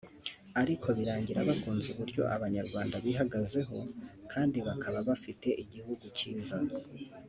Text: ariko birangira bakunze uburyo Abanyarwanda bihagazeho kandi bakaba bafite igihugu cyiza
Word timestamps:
ariko 0.61 0.87
birangira 0.97 1.47
bakunze 1.49 1.87
uburyo 1.93 2.21
Abanyarwanda 2.35 2.95
bihagazeho 3.05 3.77
kandi 4.31 4.57
bakaba 4.67 4.97
bafite 5.09 5.47
igihugu 5.63 6.05
cyiza 6.17 6.57